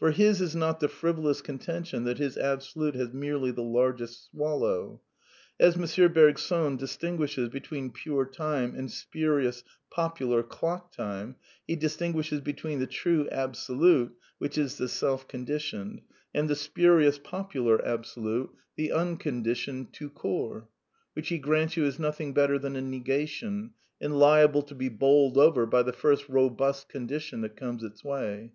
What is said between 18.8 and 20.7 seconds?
HUMANISM 137 the Unconditioned tout court,